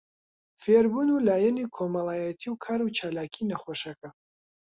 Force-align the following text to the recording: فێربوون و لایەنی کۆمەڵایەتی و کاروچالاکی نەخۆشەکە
فێربوون 0.63 1.09
و 1.11 1.23
لایەنی 1.27 1.71
کۆمەڵایەتی 1.75 2.49
و 2.51 2.59
کاروچالاکی 2.65 3.47
نەخۆشەکە 3.51 4.09